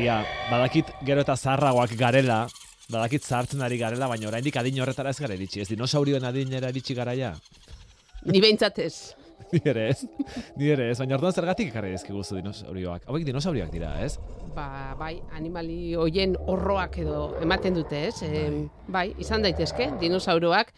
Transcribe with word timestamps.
Maria, 0.00 0.22
badakit 0.48 0.90
gero 1.04 1.20
eta 1.20 1.34
zaharragoak 1.36 1.90
garela, 2.00 2.46
badakit 2.88 3.20
zahartzen 3.20 3.60
ari 3.60 3.76
garela, 3.76 4.06
baina 4.08 4.30
oraindik 4.30 4.54
adin 4.56 4.78
horretara 4.80 5.10
ez 5.12 5.18
gara 5.20 5.34
iritsi, 5.36 5.60
ez 5.60 5.66
dinosaurioen 5.68 6.24
adinera 6.24 6.70
iritsi 6.72 6.94
garaia. 6.96 7.34
Ni 8.24 8.40
behintzat 8.40 8.80
ez. 8.80 8.94
Ni 9.52 9.60
ere 9.68 9.82
ez, 9.90 10.06
ni 10.56 10.70
ere 10.72 10.86
ez, 10.92 10.96
baina 11.02 11.18
orduan 11.18 11.36
zergatik 11.36 11.68
ekarri 11.68 11.92
dizkiguzu 11.92 12.38
dinosaurioak. 12.38 13.04
Hauek 13.12 13.26
dinosaurioak 13.28 13.68
dira, 13.74 13.90
ez? 14.00 14.14
Ba, 14.56 14.94
bai, 14.96 15.18
animali 15.36 15.92
hoien 16.00 16.32
horroak 16.48 16.96
edo 17.04 17.20
ematen 17.44 17.76
dute, 17.76 18.06
ez? 18.08 18.16
Bai, 18.24 18.64
bai 18.96 19.06
izan 19.20 19.44
daitezke, 19.44 19.90
dinosauroak. 20.00 20.72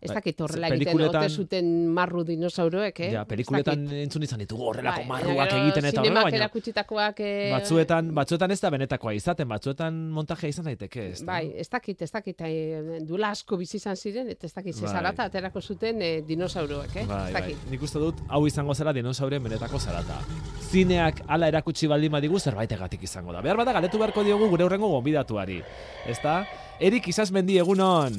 Ez 0.00 0.08
Bai, 0.08 0.14
dakit 0.16 0.38
horrela 0.40 0.68
egiten 0.72 1.02
ote 1.04 1.28
zuten 1.28 1.66
marru 1.92 2.22
dinosauroek, 2.24 3.02
eh? 3.04 3.08
Ja, 3.12 3.26
pelikuletan 3.28 3.82
entzun 3.98 4.24
izan 4.24 4.40
ditugu 4.40 4.70
horrelako 4.70 5.02
Bai, 5.02 5.08
marruak 5.10 5.52
egiten 5.58 5.88
eta 5.90 6.00
horrela, 6.00 6.22
baina 6.24 6.38
erakutsitakoak... 6.38 7.20
eh, 7.20 7.50
batzuetan, 7.52 8.08
batzuetan 8.16 8.54
ez 8.54 8.58
da 8.62 8.70
benetakoa 8.72 9.12
izaten, 9.18 9.48
batzuetan 9.50 9.98
montajea 10.16 10.54
izan 10.54 10.70
daiteke, 10.70 11.04
ez 11.10 11.20
da? 11.20 11.26
Bai, 11.34 11.52
ez 11.60 11.68
dakit, 11.68 12.00
ez 12.00 12.10
dakit, 12.16 12.40
eh, 12.48 13.02
duela 13.04 13.34
asko 13.36 13.60
bizi 13.60 13.76
izan 13.76 14.00
ziren, 14.00 14.32
eta 14.32 14.48
ez 14.48 14.54
dakit, 14.56 14.72
Bai. 14.72 14.88
zezarata 14.88 15.28
aterako 15.28 15.60
zuten 15.60 16.00
eh, 16.00 16.14
dinosauroek, 16.24 16.96
eh? 16.96 17.04
Bai, 17.04 17.20
ez 17.20 17.32
bai. 17.36 17.42
dakit. 17.42 17.70
Nik 17.76 17.84
uste 17.90 18.00
dut, 18.00 18.24
hau 18.32 18.46
izango 18.48 18.72
zela 18.72 18.96
dinosauren 18.96 19.44
benetako 19.50 19.84
zarata. 19.84 20.22
Zineak 20.70 21.26
hala 21.28 21.52
erakutsi 21.52 21.92
baldin 21.92 22.16
badigu 22.16 22.40
zerbaitegatik 22.40 23.04
izango 23.04 23.36
da. 23.36 23.44
Behar 23.44 23.60
bada 23.60 23.76
galetu 23.76 24.00
beharko 24.00 24.24
diogu 24.24 24.48
gure 24.48 24.64
hurrengo 24.64 24.88
gonbidatuari. 24.96 25.60
Ezta? 26.08 26.46
Erik 26.80 27.12
Isasmendi 27.12 27.60
egunon. 27.60 28.16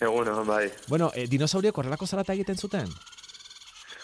Eguno, 0.00 0.44
bai. 0.44 0.68
Bueno, 0.88 1.10
e, 1.14 1.26
dinosauriek 1.26 1.76
horrelako 1.76 2.06
zarata 2.06 2.32
egiten 2.32 2.56
zuten? 2.56 2.86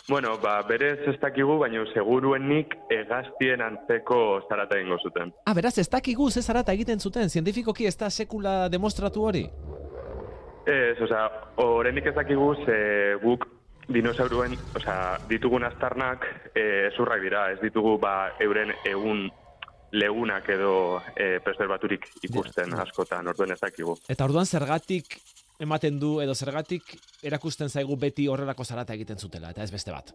Bueno, 0.08 0.36
ba, 0.38 0.58
berez 0.68 0.98
ez 1.08 1.14
dakigu, 1.20 1.56
baina 1.62 1.80
seguruenik 1.94 2.74
egaztien 2.92 3.62
antzeko 3.64 4.18
zarata 4.48 4.77
egingo 4.77 4.98
zuten. 5.00 5.33
Ah, 5.46 5.55
beraz, 5.55 5.78
ez 5.78 5.88
dakigu 5.88 6.30
ze 6.30 6.42
zarata 6.42 6.74
egiten 6.77 7.00
zuten, 7.00 7.30
zientifikoki 7.30 7.86
ez 7.86 7.96
da 7.96 8.10
sekula 8.10 8.68
demostratu 8.68 9.22
hori? 9.24 9.46
Ez, 10.66 11.00
osea, 11.00 11.24
oraindik 11.56 12.11
ez 12.11 12.14
dakigu 12.14 12.55
ze 12.66 12.77
guk 13.22 13.46
dinosauruen, 13.88 14.58
osea, 14.77 15.18
ditugun 15.28 15.64
aztarnak 15.64 16.27
eh 16.55 16.90
zurrak 16.96 17.22
dira, 17.22 17.50
ez 17.52 17.61
ditugu 17.61 17.98
ba 17.98 18.33
euren 18.40 18.72
egun 18.84 19.30
legunak 19.92 20.48
edo 20.48 21.00
eh 21.16 21.38
preserbaturik 21.44 22.08
ikusten 22.22 22.74
askotan, 22.74 23.27
orduan 23.28 23.52
ez 23.52 23.61
dakigu. 23.61 23.96
Eta 24.08 24.24
orduan 24.24 24.46
zergatik 24.46 25.20
ematen 25.60 25.98
du 26.00 26.20
edo 26.20 26.34
zergatik 26.34 26.97
erakusten 27.22 27.70
zaigu 27.70 27.97
beti 27.97 28.28
horrelako 28.28 28.64
zarata 28.64 28.94
egiten 28.94 29.19
zutela, 29.19 29.50
eta 29.50 29.62
ez 29.62 29.70
beste 29.70 29.92
bat. 29.94 30.14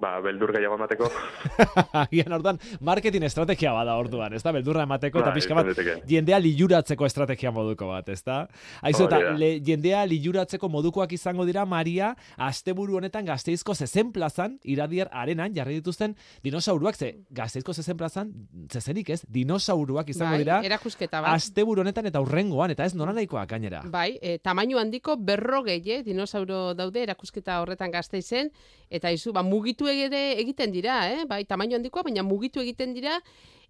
Ba, 0.00 0.14
beldur 0.24 0.48
gehiago 0.54 0.78
emateko. 0.78 1.08
Agian 2.02 2.32
orduan, 2.32 2.58
marketing 2.80 3.26
estrategia 3.28 3.74
bada 3.76 3.98
orduan, 4.00 4.32
ez 4.32 4.40
da? 4.40 4.52
Beldurra 4.56 4.86
emateko 4.86 5.20
eta 5.20 5.28
Bai, 5.28 5.36
pixka 5.36 5.56
bat 5.58 5.80
jendea 6.08 6.38
liluratzeko 6.40 7.04
estrategia 7.04 7.52
moduko 7.52 7.90
bat, 7.90 8.08
ez 8.08 8.22
da? 8.24 8.38
Aizu, 8.80 9.04
eta 9.10 9.34
le, 9.36 9.50
jendea 9.66 10.06
liluratzeko 10.08 10.70
modukoak 10.72 11.12
izango 11.12 11.44
dira 11.44 11.66
Maria, 11.68 12.14
asteburu 12.40 12.96
honetan 12.96 13.28
gazteizko 13.28 13.76
zezen 13.76 14.14
plazan, 14.14 14.56
iradier 14.64 15.10
arenan, 15.12 15.52
jarri 15.56 15.76
dituzten 15.82 16.16
dinosauruak, 16.48 16.96
ze 16.96 17.12
gazteizko 17.36 17.76
zezen 17.76 18.00
plazan, 18.00 18.32
zezenik 18.72 19.12
ez, 19.12 19.20
dinosauruak 19.28 20.08
izango 20.14 20.38
bai, 20.38 20.40
dira, 20.46 20.62
erakusketa 20.64 21.20
bat. 21.20 21.36
asteburu 21.36 21.84
honetan 21.84 22.08
eta 22.08 22.24
urrengoan, 22.24 22.72
eta 22.72 22.88
ez 22.88 22.96
noranahikoak 22.96 23.52
gainera. 23.52 23.84
Bai, 23.92 24.14
e, 24.22 24.38
tamainu 24.40 24.80
handiko 24.80 25.18
berrogei, 25.20 25.82
eh, 25.92 26.02
dinosauro 26.06 26.72
daude 26.78 27.04
erakusketa 27.04 27.60
horretan 27.60 27.92
gazteizen, 27.92 28.48
eta 28.88 29.12
izu, 29.12 29.36
ba, 29.36 29.44
mugitu 29.44 29.89
ere 29.92 30.38
egiten 30.40 30.72
dira, 30.72 31.02
eh? 31.10 31.24
bai, 31.28 31.44
tamainu 31.44 31.76
handikoa, 31.76 32.02
baina 32.06 32.22
mugitu 32.22 32.60
egiten 32.60 32.94
dira, 32.94 33.20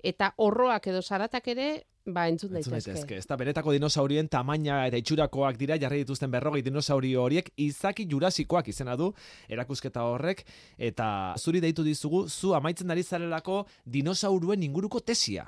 eta 0.03 0.33
horroak 0.37 0.87
edo 0.93 1.03
zaratak 1.03 1.49
ere, 1.53 1.69
ba, 2.07 2.27
entzun 2.29 2.57
Entzun 2.57 2.73
daitezke. 2.73 2.93
daitezke. 2.93 3.19
Ez 3.19 3.27
da, 3.27 3.37
benetako 3.37 3.73
dinosaurien 3.77 4.29
tamaina 4.29 4.87
eta 4.89 4.97
itxurakoak 5.01 5.59
dira, 5.61 5.77
jarri 5.79 6.03
dituzten 6.05 6.31
berrogei 6.31 6.63
dinosaurio 6.63 7.23
horiek, 7.23 7.51
izaki 7.57 8.07
jurasikoak 8.11 8.69
izena 8.73 8.97
du, 8.97 9.13
erakusketa 9.49 10.03
horrek, 10.09 10.45
eta 10.79 11.35
zuri 11.39 11.61
deitu 11.61 11.85
dizugu, 11.85 12.27
zu 12.29 12.55
amaitzen 12.55 12.91
ari 12.91 13.03
zarelako 13.03 13.65
dinosauruen 13.85 14.63
inguruko 14.63 15.01
tesia. 15.01 15.47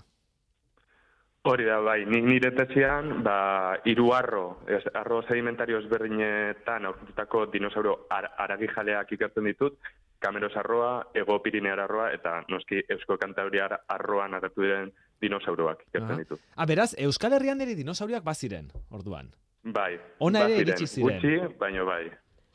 Hori 1.42 1.64
da, 1.66 1.80
bai, 1.82 2.04
nik 2.06 2.22
nire 2.22 2.52
tezian, 2.54 3.24
ba, 3.24 3.74
hiru 3.84 4.12
arro, 4.14 4.60
ez, 4.70 4.84
arro 4.94 5.24
sedimentario 5.26 5.80
ezberdinetan 5.82 6.86
aurkitutako 6.86 7.46
dinosauro 7.50 7.96
ar 8.14 8.28
aragijaleak 8.44 9.10
ikertzen 9.16 9.48
ditut, 9.50 9.80
Kameros 10.22 10.54
arroa, 10.56 11.08
Ego 11.18 11.40
Pirinear 11.42 11.80
arroa, 11.82 12.12
eta 12.14 12.38
noski 12.48 12.80
Eusko 12.88 13.18
Kantabriar 13.18 13.74
arroan 13.90 14.34
agertu 14.38 14.62
diren 14.62 14.92
dinosauroak 15.22 15.84
ikertzen 15.88 16.14
Aha. 16.14 16.22
ditut. 16.24 16.40
Ah, 16.56 16.66
beraz, 16.66 16.92
Euskal 16.98 17.34
Herrian 17.36 17.60
ere 17.60 17.74
dinosauriak 17.78 18.24
baziren, 18.26 18.70
orduan. 18.90 19.32
Bai, 19.62 19.94
Ona 20.18 20.46
ere 20.48 20.62
iritsi 20.64 20.86
ziren. 20.86 21.20
Gutxi, 21.22 21.56
baino 21.58 21.84
bai. 21.86 22.04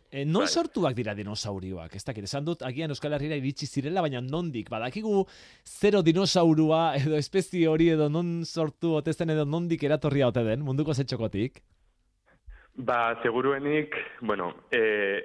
E, 0.10 0.24
non 0.24 0.46
Bai. 0.46 0.48
sortuak 0.48 0.96
dira 0.96 1.14
dinosaurioak? 1.16 1.96
Ez 1.96 2.04
dakit, 2.08 2.24
esan 2.24 2.46
dut, 2.48 2.62
agian 2.64 2.92
Euskal 2.96 3.14
Herriera 3.16 3.36
iritsi 3.36 3.68
zirela, 3.68 4.02
baina 4.02 4.22
nondik? 4.24 4.70
Badakigu 4.72 5.26
zero 5.68 6.02
dinosaurua 6.02 6.96
edo 6.96 7.20
espezie 7.20 7.68
hori 7.68 7.90
edo 7.92 8.08
non 8.10 8.46
sortu 8.46 8.94
otezen 9.02 9.36
edo 9.36 9.44
nondik 9.46 9.84
eratorria 9.84 10.30
ote 10.32 10.44
den, 10.48 10.64
munduko 10.64 10.96
zetxokotik? 10.96 11.60
Ba, 12.78 13.18
seguruenik, 13.24 13.96
bueno, 14.22 14.54
e, 14.72 15.24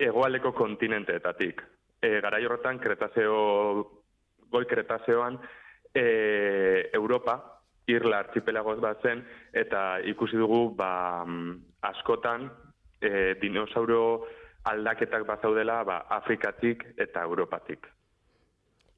egoaldeko 0.00 0.52
kontinenteetatik. 0.56 1.62
E, 2.00 2.20
garai 2.24 2.44
horretan, 2.46 2.80
Kretazeo, 2.80 3.38
goi 4.50 4.64
Kretazeoan, 4.66 5.38
e, 5.94 6.90
Europa, 6.96 7.38
Irla 7.90 8.20
archipelagoz 8.24 8.78
bat 8.80 9.02
zen, 9.02 9.22
eta 9.52 10.00
ikusi 10.06 10.38
dugu, 10.38 10.68
ba, 10.78 11.24
askotan, 11.90 12.48
e, 13.00 13.34
dinosauro 13.40 14.26
aldaketak 14.70 15.26
bazaudela, 15.26 15.82
ba, 15.84 16.04
Afrikatik 16.20 16.84
eta 17.00 17.24
Europatik. 17.26 17.88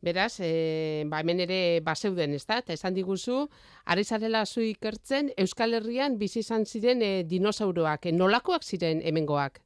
Beraz, 0.03 0.41
e, 0.43 1.05
ba, 1.07 1.21
hemen 1.23 1.45
ere 1.45 1.81
bazeuden, 1.87 2.35
ez 2.35 2.45
da? 2.45 2.59
Eta 2.59 2.75
esan 2.75 2.95
diguzu, 2.95 3.45
ari 3.87 4.05
zarela 4.05 4.43
zu 4.47 4.65
ikertzen, 4.67 5.31
Euskal 5.39 5.79
Herrian 5.79 6.19
bizi 6.19 6.43
izan 6.43 6.67
ziren 6.67 7.03
e, 7.07 7.12
dinosauroak. 7.23 8.11
E, 8.11 8.12
nolakoak 8.17 8.67
ziren 8.67 9.01
hemengoak? 9.07 9.62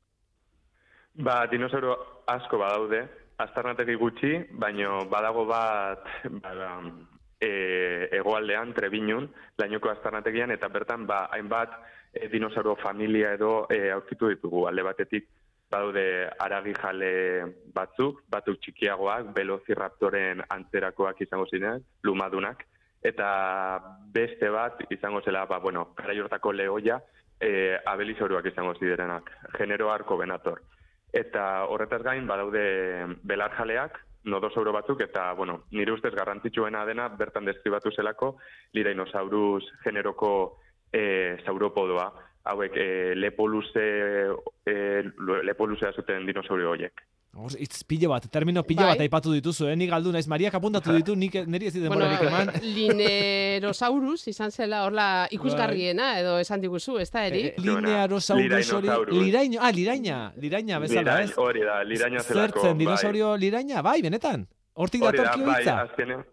Ba, 1.17 1.47
dinosauro 1.49 1.95
asko 2.29 2.59
badaude, 2.61 2.99
aztarnategi 3.41 3.95
gutxi, 3.97 4.33
baino 4.61 5.07
badago 5.09 5.47
bat 5.49 6.05
ba, 6.43 6.67
e, 7.41 8.09
egoaldean, 8.19 8.75
Trebinun, 8.77 9.31
lainoko 9.57 9.89
aztarnategian, 9.93 10.53
eta 10.53 10.69
bertan 10.69 11.07
ba, 11.09 11.23
hainbat 11.33 11.73
e, 12.13 12.29
dinosauro 12.29 12.77
familia 12.83 13.33
edo 13.39 13.65
e, 13.73 13.91
aurkitu 13.95 14.29
ditugu 14.35 14.67
alde 14.69 14.85
batetik 14.85 15.29
badaude 15.73 16.29
aragijale 16.39 17.11
batzuk, 17.75 18.23
batzuk 18.29 18.61
txikiagoak, 18.61 19.33
velociraptoren 19.35 20.45
antzerakoak 20.53 21.25
izango 21.25 21.49
ziren, 21.49 21.81
lumadunak, 22.05 22.63
eta 23.03 23.29
beste 24.13 24.53
bat 24.53 24.85
izango 24.93 25.25
zela, 25.25 25.47
ba, 25.47 25.59
bueno, 25.65 25.95
lehoia, 26.53 27.01
e, 27.41 27.77
abelizauruak 27.85 28.53
izango 28.53 28.75
zirenak, 28.75 29.31
genero 29.57 29.91
arko 29.91 30.17
benator. 30.17 30.61
Eta 31.17 31.65
horretaz 31.73 32.03
gain, 32.05 32.27
badaude 32.29 32.63
belarjaleak, 33.25 33.97
nodosauro 34.29 34.73
batzuk, 34.75 35.01
eta, 35.01 35.31
bueno, 35.39 35.63
nire 35.73 35.95
ustez 35.95 36.13
garrantzitsuena 36.15 36.85
dena, 36.85 37.09
bertan 37.09 37.47
deskribatu 37.49 37.93
zelako, 37.95 38.35
lirainosaurus 38.77 39.65
generoko 39.85 40.31
e, 40.93 41.39
sauropodoa, 41.47 42.11
hauek 42.53 42.77
e, 42.77 42.89
lepo 43.17 43.47
luze, 43.49 43.87
e, 44.67 44.77
lepo 45.49 45.67
luzea 45.71 45.95
zuten 45.97 46.27
dinosaurio 46.29 46.75
horiek. 46.75 47.07
Hor, 47.37 47.53
itz 47.61 47.83
pilo 47.85 48.09
bat, 48.09 48.25
termino 48.33 48.63
pilo 48.65 48.81
Bai. 48.87 48.95
bat 48.95 49.01
aipatu 49.05 49.33
dituzu, 49.35 49.67
eh? 49.69 49.75
Nik 49.77 49.91
galdu 49.93 50.13
naiz, 50.15 50.25
Mariak 50.31 50.55
apuntatu 50.57 50.95
ditu, 50.97 51.13
nik 51.21 51.35
niri 51.47 51.67
ez 51.69 51.75
dit 51.75 51.83
Bueno, 51.85 52.07
denborarik 52.09 52.31
eman. 52.31 52.53
linerosaurus 52.77 54.29
izan 54.33 54.51
zela 54.51 54.85
horla 54.87 55.07
ikusgarriena, 55.37 56.15
edo 56.21 56.39
esan 56.41 56.63
diguzu, 56.65 56.97
ez 57.03 57.11
da, 57.13 57.27
Eri? 57.29 57.43
Eh, 57.51 57.55
Linearosaurus 57.61 58.73
hori, 58.79 58.89
liraino, 59.13 59.61
ah, 59.61 59.71
liraina, 59.73 60.21
liraina 60.41 60.81
bezala, 60.81 61.19
ez? 61.27 61.35
Hori 61.37 61.67
da, 61.67 61.83
liraina 61.85 62.23
zelako. 62.25 62.47
Zertzen, 62.47 62.73
bai. 62.73 62.79
dinosaurio 62.85 63.35
liraina, 63.37 63.83
bai, 63.85 64.01
benetan. 64.03 64.47
Hortik 64.77 65.05
Hori 65.05 65.19
da, 65.19 65.25
datorkio 65.29 65.47
bai, 65.51 65.61
hitza. 65.61 65.77
azkenean, 65.85 66.25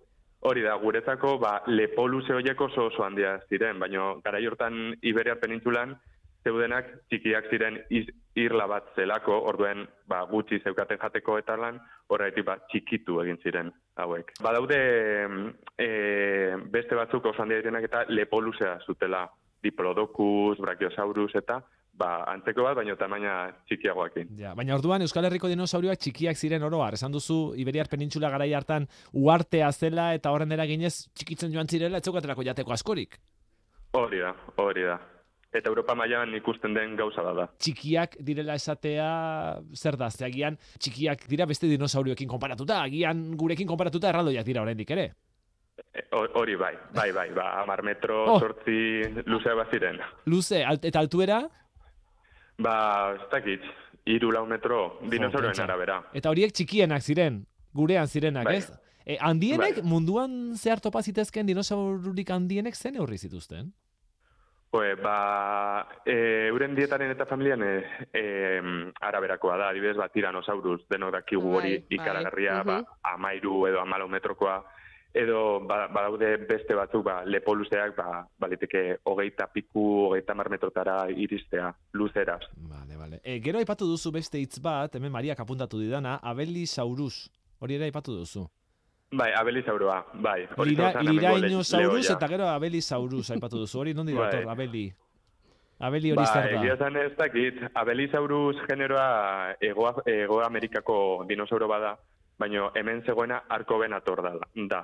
hori 0.47 0.63
da, 0.63 0.77
guretzako, 0.79 1.38
ba, 1.44 1.57
lepo 1.67 2.07
luze 2.07 2.33
horiek 2.35 2.61
oso 2.61 2.88
oso 2.89 3.03
handia 3.03 3.38
ziren, 3.50 3.79
baina 3.79 4.13
garai 4.23 4.45
hortan 4.47 4.94
Iberiar 5.01 5.39
penintzulan, 5.44 5.97
zeudenak 6.44 6.90
txikiak 7.10 7.50
ziren 7.51 7.80
iz, 7.90 8.06
irla 8.40 8.68
bat 8.68 8.90
zelako, 8.95 9.36
orduen 9.50 9.86
ba, 10.10 10.24
gutxi 10.30 10.60
zeukaten 10.63 11.00
jateko 11.01 11.38
eta 11.40 11.57
lan, 11.60 11.80
horretik 12.12 12.45
ba, 12.48 12.57
txikitu 12.72 13.19
egin 13.24 13.40
ziren 13.44 13.72
hauek. 13.95 14.34
Badaude 14.44 14.80
e, 15.78 15.88
beste 16.74 16.98
batzuk 17.00 17.31
oso 17.31 17.44
handia 17.44 17.62
direnak 17.62 17.88
eta 17.90 18.04
lepo 18.10 18.42
luzea 18.42 18.80
zutela, 18.86 19.28
Diplodocus, 19.63 20.60
Brachiosaurus 20.60 21.31
eta 21.40 21.62
ba, 21.94 22.10
antzeko 22.34 22.66
bat, 22.66 22.75
baino 22.80 22.96
tamaina 23.00 23.36
txikiagoakin. 23.69 24.34
Ja, 24.39 24.54
baina 24.57 24.75
orduan 24.75 25.06
Euskal 25.06 25.30
Herriko 25.30 25.48
dinosaurioak 25.51 26.01
txikiak 26.01 26.39
ziren 26.39 26.66
oroar. 26.68 26.98
Esan 26.98 27.13
duzu 27.13 27.54
Iberiar 27.62 27.88
Penintzula 27.92 28.31
garai 28.34 28.51
hartan 28.57 28.89
uartea 29.13 29.72
zela 29.72 30.12
eta 30.18 30.34
horren 30.34 30.51
eraginez 30.51 30.96
txikitzen 31.13 31.54
joan 31.54 31.69
zirela 31.69 32.01
ez 32.01 32.10
zeukatelako 32.10 32.46
jateko 32.50 32.75
askorik. 32.75 33.19
Hori 33.94 34.24
da, 34.25 34.34
hori 34.57 34.88
da. 34.89 34.98
Eta 35.53 35.69
Europa 35.69 35.94
mailan 35.95 36.33
ikusten 36.35 36.73
den 36.73 36.95
gauza 36.97 37.21
bat 37.21 37.35
da. 37.38 37.44
Txikiak 37.61 38.15
direla 38.25 38.55
esatea 38.55 39.59
zer 39.77 39.95
da, 39.97 40.09
ze 40.09 40.25
agian 40.25 40.57
txikiak 40.79 41.27
dira 41.29 41.45
beste 41.45 41.67
dinosaurioekin 41.69 42.27
konparatuta, 42.27 42.81
agian 42.83 43.35
gurekin 43.38 43.67
konparatuta 43.69 44.09
erraldoiak 44.09 44.45
dira 44.45 44.61
oraindik 44.63 44.89
ere. 44.91 45.11
E, 45.94 46.01
hor- 46.11 46.31
Hori 46.33 46.55
bai, 46.55 46.73
bai, 46.94 47.11
bai, 47.11 47.29
ba, 47.33 47.61
amar 47.61 47.83
metro, 47.83 48.25
Oh. 48.33 48.39
sortzi, 48.39 49.03
luzea 49.25 49.53
baziren. 49.53 50.00
Luze, 50.25 50.63
alt, 50.65 50.85
eta 50.85 51.00
altuera, 51.00 51.44
Ba, 52.57 53.15
ez 53.15 53.29
dakit, 53.31 53.61
iru 54.05 54.31
lau 54.31 54.45
metro, 54.45 55.00
dinosaurioen 55.09 55.53
pentsa. 55.53 55.63
arabera. 55.63 56.03
eta 56.13 56.29
horiek 56.29 56.51
txikienak 56.53 57.01
ziren, 57.01 57.45
gurean 57.73 58.07
zirenak, 58.07 58.45
Bai. 58.45 58.55
ez? 58.57 58.71
E, 59.05 59.17
handienek, 59.19 59.81
Bai. 59.81 59.83
munduan 59.83 60.55
zehar 60.55 60.79
topa 60.79 61.01
zitezken 61.03 61.45
dinosaururik 61.45 62.29
handienek 62.29 62.75
zen 62.75 62.94
neurri 62.94 63.17
zituzten? 63.17 63.73
Pues, 64.74 65.00
ba, 65.00 65.86
e, 66.04 66.48
euren 66.50 66.74
dietaren 66.74 67.12
eta 67.14 67.28
familian 67.30 67.62
e, 67.62 67.74
e, 68.10 68.22
araberakoa 69.06 69.54
da, 69.62 69.68
adibidez, 69.70 69.94
ba, 70.00 70.08
tiranosaurus, 70.10 70.88
denok 70.90 71.12
dakigu 71.14 71.52
hori 71.60 71.75
Bai, 71.75 71.84
bai, 71.84 71.98
ikaragarria, 72.00 72.56
mhm. 72.64 72.66
ba, 72.72 72.96
amairu 73.12 73.68
edo 73.70 73.84
amalau 73.84 74.08
metrokoa, 74.10 74.56
edo 75.14 75.60
ba, 75.70 75.84
badaude 75.94 76.31
beste 76.50 76.74
batzuk, 76.74 77.06
ba, 77.06 77.20
lepo 77.22 77.54
luzeak, 77.54 77.94
ba, 78.00 78.24
baliteke 78.42 78.98
hogeita 79.14 79.46
piku, 79.54 79.86
hogeita 80.08 80.34
mar 80.34 80.50
metrotara 80.50 80.98
iristea, 81.14 81.70
luzeraz. 81.94 82.42
Vale, 82.58 82.98
vale. 82.98 83.22
E, 83.22 83.38
gero 83.46 83.62
aipatu 83.62 83.86
duzu 83.86 84.10
beste 84.18 84.42
hitz 84.42 84.58
bat, 84.58 84.98
hemen 84.98 85.14
Mariak 85.14 85.46
apuntatu 85.46 85.86
didana, 85.86 86.18
Abelisaurus. 86.18 87.28
Hori 87.62 87.78
ere 87.78 87.92
aipatu 87.94 88.18
duzu. 88.24 88.50
Bai, 89.13 89.31
abelizauroa, 89.38 90.00
bai. 90.25 90.48
Lira, 90.65 90.92
Lirainosaurus 91.04 91.71
lehoia. 92.07 92.15
eta 92.15 92.27
gero 92.31 92.48
Abelisaurus 92.50 93.30
aipatu 93.36 93.60
duzu. 93.62 93.80
Hori 93.80 93.94
nondi 93.94 94.13
Bai. 94.18 94.31
dator, 94.31 94.50
Abeli? 94.50 94.86
Abeli 95.80 96.12
hori 96.13 96.24
Ba, 96.24 96.44
egia 96.50 96.74
esan 96.74 96.98
ez 96.98 97.12
dakit, 97.18 97.60
Abelisaurus 97.75 98.57
generoa 98.68 99.56
Ego, 99.62 99.89
Ego 100.06 100.42
Amerikako 100.45 100.98
dinosauro 101.30 101.68
bada, 101.68 101.95
baina 102.39 102.69
hemen 102.75 103.04
zegoena 103.06 103.44
Arkobenator 103.50 104.21
da, 104.24 104.33
da 104.69 104.81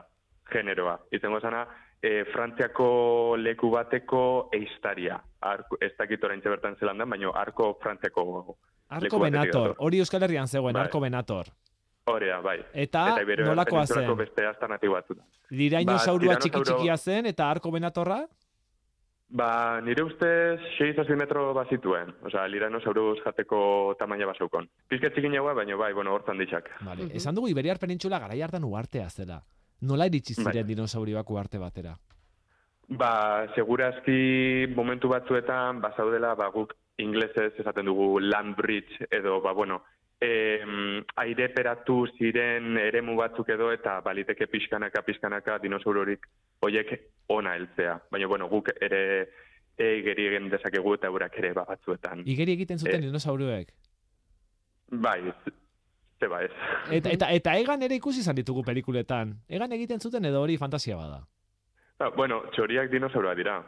generoa. 0.52 0.98
Izango 1.12 1.40
zana, 1.40 1.66
e, 2.02 2.26
Frantziako 2.34 3.38
leku 3.38 3.70
bateko 3.72 4.50
eistaria. 4.54 5.20
Arko, 5.42 5.78
ez 5.82 5.94
dakit 5.98 6.24
orain 6.24 6.42
bertan 6.44 6.76
zelan 6.80 6.98
da, 6.98 7.06
baina 7.06 7.32
Arko 7.34 7.78
Frantziako 7.82 8.58
Arko 8.90 9.20
Benator. 9.20 9.76
Hori 9.78 10.00
Euskal 10.00 10.24
Herrian 10.24 10.48
zegoen, 10.48 10.74
Bai. 10.74 10.84
Arko 10.84 11.00
Benator. 11.00 11.46
Horea, 12.16 12.40
bai. 12.42 12.60
Eta, 12.74 13.16
Eta 13.22 13.44
nolakoa 13.46 13.86
zen? 13.88 14.16
beste 14.18 14.46
alternatiba 14.46 14.94
batzuk 15.00 15.18
da. 15.18 15.24
Lirainosaurua 15.52 16.34
Ba, 16.34 16.40
txiki 16.40 16.56
tiranosauro- 16.58 16.78
txikia 16.80 16.98
zen 16.98 17.26
eta 17.26 17.50
Arko 17.50 17.72
Benatorra? 17.72 18.20
Ba, 19.32 19.80
nire 19.86 20.02
ustez 20.04 20.60
6 20.80 21.16
metro 21.16 21.54
bazituen. 21.54 22.16
Osea, 22.26 22.48
Liranosaurus 22.48 23.20
jateko 23.24 23.96
tamaina 24.00 24.26
basaukon. 24.26 24.68
Pizke 24.90 25.12
txikinagoa, 25.14 25.54
baina 25.54 25.76
bai, 25.78 25.94
bueno, 25.94 26.14
hortzan 26.16 26.38
ditxak. 26.40 26.70
Vale. 26.82 27.04
Mhm. 27.06 27.16
Esan 27.16 27.36
dugu 27.36 27.48
Iberiar 27.48 27.78
Penintzula 27.78 28.18
garai 28.20 28.42
hartan 28.42 28.64
uartea 28.64 29.08
zela. 29.10 29.44
Nola 29.82 30.08
iritsi 30.08 30.34
Bai. 30.36 30.52
ziren 30.52 30.68
dinosaurioak 30.68 31.30
uarte 31.30 31.58
batera? 31.60 31.94
Ba, 32.88 33.46
segurazki 33.54 34.66
momentu 34.76 35.08
batzuetan, 35.10 35.80
ba, 35.80 35.94
zaudela, 35.96 36.34
ba, 36.36 36.48
guk 36.50 36.74
inglesez 36.98 37.54
esaten 37.60 37.86
dugu 37.86 38.20
land 38.20 38.56
bridge, 38.58 39.06
edo, 39.12 39.40
ba, 39.42 39.52
bueno, 39.54 39.84
em, 40.22 41.04
aireperatu 41.16 42.08
ziren 42.18 42.78
eremu 42.78 43.16
batzuk 43.16 43.50
edo, 43.50 43.72
eta 43.72 44.00
baliteke 44.02 44.48
pixkanaka, 44.48 45.02
pixkanaka, 45.08 45.58
dinosaurorik 45.64 46.26
hoiek 46.62 46.92
ona 47.30 47.54
heltzea. 47.56 48.00
Baina, 48.12 48.28
bueno, 48.28 48.50
guk 48.50 48.70
ere 48.82 49.30
egeri 49.80 50.26
egin 50.28 50.50
dezakegu 50.52 50.94
eta 50.98 51.08
eurak 51.08 51.38
ere 51.40 51.54
ba, 51.54 51.64
batzuetan. 51.64 52.24
Igeri 52.28 52.52
egiten 52.58 52.80
zuten 52.80 53.00
Eh. 53.00 53.06
dinosauroek. 53.08 53.70
Bai, 54.92 55.22
z- 55.46 55.54
zeba 56.20 56.44
ez. 56.44 56.52
Eta, 56.92 57.10
eta, 57.12 57.32
eta 57.32 57.58
egan 57.58 57.82
ere 57.84 57.96
ikusi 57.96 58.20
izan 58.20 58.36
ditugu 58.36 58.64
pelikuletan. 58.64 59.36
Egan 59.48 59.72
egiten 59.72 60.00
zuten 60.00 60.26
edo 60.26 60.42
hori 60.42 60.58
fantasia 60.58 60.96
bada. 60.98 61.22
Ba, 61.98 62.10
bueno, 62.10 62.44
txoriak 62.52 62.90
dinosauroa 62.92 63.36
dira. 63.36 63.60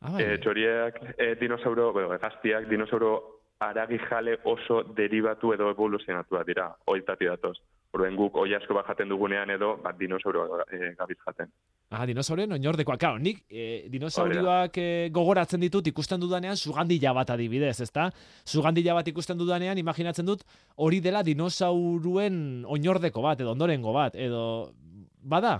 Ah, 0.00 0.10
bai. 0.14 0.22
E, 0.24 0.38
txoriak 0.38 0.98
e, 1.18 1.34
dinosauro, 1.36 1.92
bueno, 1.92 2.08
gaztiak 2.18 2.66
dinosauro 2.68 3.39
aragi 3.60 3.98
jale 4.08 4.38
oso 4.44 4.82
derivatu 4.96 5.52
edo 5.52 5.68
evoluzionatua 5.70 6.44
dira, 6.48 6.70
oitati 6.88 7.28
datoz. 7.28 7.58
Orduan 7.92 8.14
guk 8.16 8.36
oi 8.38 8.54
asko 8.54 8.74
bat 8.76 8.86
jaten 8.86 9.10
dugunean 9.10 9.50
edo, 9.50 9.74
bat 9.82 9.98
dinosauro 9.98 10.44
e, 10.70 10.92
gabiz 10.96 11.16
jaten. 11.26 11.50
Ah, 11.90 12.04
dinosaurioen 12.06 12.54
oinordekoa. 12.54 12.96
Claro, 13.02 13.18
nik 13.18 13.42
eh, 13.50 13.88
dinosaurioak 13.90 14.78
eh, 14.78 15.08
gogoratzen 15.12 15.60
ditut 15.60 15.90
ikusten 15.90 16.22
dudanean 16.22 16.56
sugandila 16.56 17.12
bat 17.18 17.34
adibidez, 17.34 17.80
ezta? 17.82 18.06
Sugandila 18.46 18.94
bat 19.00 19.10
ikusten 19.10 19.38
dudanean 19.38 19.78
imaginatzen 19.82 20.28
dut 20.30 20.46
hori 20.76 21.02
dela 21.02 21.24
dinosauruen 21.26 22.64
oinordeko 22.64 23.26
bat 23.26 23.42
edo 23.42 23.52
ondorengo 23.56 23.92
bat 23.92 24.14
edo 24.14 24.44
bada? 25.20 25.58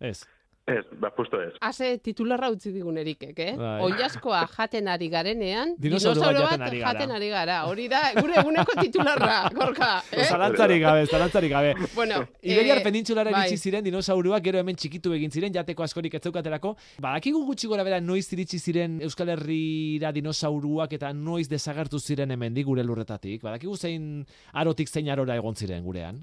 Ez. 0.00 0.24
Ez, 0.68 0.84
ba, 1.00 1.08
justo 1.16 1.40
ez. 1.42 1.54
Haze 1.64 1.86
titularra 2.04 2.50
utzi 2.52 2.70
digun 2.70 2.98
erikek, 3.00 3.38
eh? 3.42 3.52
Bai. 3.58 3.80
Oiaskoa 3.88 4.42
jaten 4.52 4.86
ari 4.92 5.08
garenean, 5.10 5.72
Dinosauro 5.80 6.20
bat 6.20 6.36
jaten 6.36 6.62
ari 6.66 6.78
gara. 6.78 6.92
jaten 6.92 7.14
ari 7.16 7.30
gara. 7.32 7.56
Hori 7.66 7.86
da, 7.90 8.02
gure 8.14 8.36
eguneko 8.38 8.76
titularra, 8.78 9.38
gorka. 9.56 9.88
Eh? 10.12 10.26
Zalantzarik 10.28 10.82
gabe, 10.84 11.06
zalantzarik 11.06 11.50
gabe. 11.50 11.72
Bueno, 11.96 12.20
Iberiar 12.42 12.78
eh, 12.78 12.84
penintsulara 12.84 13.32
bai. 13.34 13.46
iritsi 13.48 13.70
ziren 13.70 13.84
dinosauruak, 13.84 14.44
gero 14.44 14.60
hemen 14.62 14.76
txikitu 14.78 15.14
egin 15.16 15.32
ziren, 15.34 15.52
jateko 15.56 15.82
askorik 15.82 16.14
ez 16.14 16.22
zeukaterako. 16.28 16.76
Badakigu 17.02 17.42
gutxi 17.48 17.66
gora 17.72 17.82
bera 17.86 17.98
noiz 18.00 18.28
iritsi 18.32 18.60
ziren 18.60 19.00
Euskal 19.02 19.32
Herrira 19.34 20.12
dinosauruak 20.12 20.92
eta 21.00 21.10
noiz 21.16 21.48
desagertu 21.50 21.98
ziren 21.98 22.30
hemendik 22.30 22.68
gure 22.68 22.84
lurretatik. 22.86 23.42
Badakigu 23.42 23.74
zein 23.76 24.22
arotik 24.52 24.88
zein 24.88 25.10
arora 25.10 25.34
egon 25.40 25.56
ziren 25.56 25.82
gurean. 25.82 26.22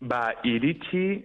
Ba, 0.00 0.32
iritsi, 0.42 1.22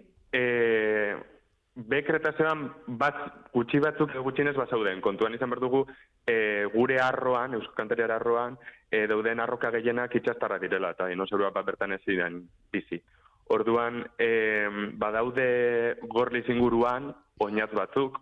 bekretazean 1.76 2.66
bat, 3.00 3.18
gutxi 3.54 3.80
batzuk 3.80 4.14
gutxienez 4.24 4.56
bazauden. 4.58 5.02
Kontuan 5.02 5.36
izan 5.36 5.50
behar 5.50 5.62
dugu, 5.64 5.84
e, 6.28 6.66
gure 6.74 7.00
arroan, 7.02 7.54
euskantariara 7.54 8.18
arroan, 8.20 8.58
e, 8.92 9.06
dauden 9.08 9.40
arroka 9.40 9.72
gehienak 9.72 10.16
itxastarra 10.16 10.60
direla, 10.60 10.92
eta 10.96 11.08
dinosaurua 11.08 11.52
bat 11.56 11.66
bertan 11.66 11.94
ez 11.94 12.02
ziren 12.06 12.42
bizi. 12.72 13.02
Orduan, 13.50 14.04
e, 14.20 14.68
badaude 14.98 15.98
gorliz 16.10 16.46
inguruan, 16.50 17.14
oinatz 17.40 17.72
batzuk, 17.74 18.20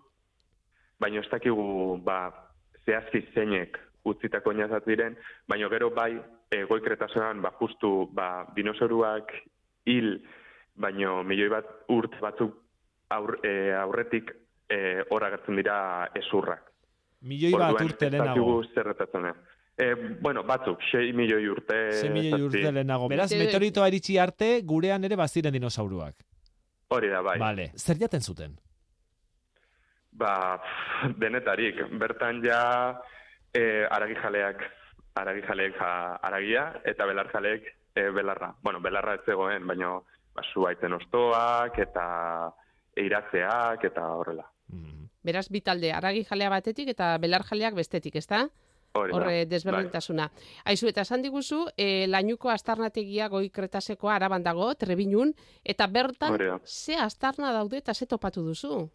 baina 1.00 1.22
ez 1.22 1.30
dakigu, 1.32 1.98
ba, 2.04 2.32
zehazki 2.86 3.26
zeinek 3.34 3.80
utzitako 4.08 4.54
oinazat 4.54 4.86
diren, 4.88 5.18
baina 5.48 5.68
gero 5.70 5.90
bai, 5.92 6.14
e, 6.52 6.64
goikretazoan, 6.70 7.42
ba, 7.42 7.52
justu, 7.60 8.08
ba, 8.14 8.46
dinosauruak 8.56 9.34
hil, 9.88 10.22
baino 10.78 11.24
milioi 11.26 11.50
bat 11.50 11.68
urt 11.90 12.16
batzuk 12.22 12.56
aur, 13.10 13.38
e, 13.44 13.74
aurretik 13.76 14.32
e, 14.70 15.04
hor 15.10 15.26
agertzen 15.28 15.60
dira 15.60 15.78
ezurrak. 16.16 16.64
Milioi 17.28 17.54
bat 17.56 17.74
Orduan, 17.74 17.92
urte 17.92 18.10
lehenago. 18.12 18.64
zer 18.74 18.92
gertatzen 18.92 19.30
den. 19.30 19.40
E, 19.78 19.94
bueno, 20.22 20.44
batzuk, 20.44 20.82
6 20.92 21.14
milioi 21.14 21.48
urte. 21.50 21.78
6 22.02 22.14
milioi 22.14 22.42
urte 22.42 22.72
lehenago. 22.72 23.10
Beraz, 23.10 23.32
meteoritoa 23.34 23.90
iritsi 23.92 24.18
arte, 24.18 24.62
gurean 24.66 25.04
ere 25.06 25.16
baziren 25.16 25.54
dinosauruak. 25.54 26.16
Hori 26.90 27.12
da, 27.12 27.22
bai. 27.22 27.38
Vale. 27.40 27.72
Zer 27.78 28.00
jaten 28.00 28.22
zuten? 28.22 28.56
Ba, 30.18 30.58
denetarik. 31.22 31.84
Bertan 32.00 32.42
ja 32.46 32.62
e, 33.54 33.86
aragijaleak, 33.92 34.64
aragijaleek 35.20 35.76
ja, 35.78 35.92
aragia, 36.26 36.70
eta 36.86 37.06
belarjaleek 37.06 37.68
e, 37.94 38.10
belarra. 38.16 38.54
Bueno, 38.64 38.82
belarra 38.82 39.18
ez 39.18 39.26
zegoen, 39.26 39.68
baina 39.68 39.98
ba, 40.34 40.46
zuaitzen 40.54 40.94
ostoak, 40.98 41.78
eta 41.86 42.08
eiratzeak, 42.98 43.84
eta 43.92 44.06
horrela. 44.14 44.48
Mm. 44.74 45.10
Beraz, 45.28 45.48
bitalde, 45.52 45.92
aragi 45.94 46.24
jalea 46.24 46.50
batetik 46.50 46.90
eta 46.94 47.18
belar 47.22 47.44
jaleak 47.48 47.76
bestetik, 47.76 48.16
ezta? 48.16 48.48
Horre 48.98 49.46
desberdintasuna. 49.46 50.30
Aizu, 50.66 50.88
eta 50.90 51.04
esan 51.06 51.22
diguzu, 51.22 51.66
e, 51.78 52.08
lainuko 52.10 52.50
astarnategia 52.50 53.28
goi 53.30 53.50
kretasekoa 53.54 54.16
araban 54.16 54.46
dago, 54.46 54.72
trebinun, 54.76 55.34
eta 55.64 55.88
bertan, 55.88 56.34
Hori 56.34 56.48
da. 56.50 56.60
ze 56.66 56.96
astarna 56.96 57.52
daude 57.54 57.78
eta 57.78 57.94
ze 57.94 58.08
topatu 58.08 58.42
duzu? 58.42 58.88